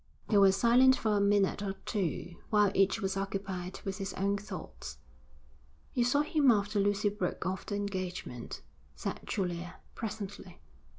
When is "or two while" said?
1.61-2.71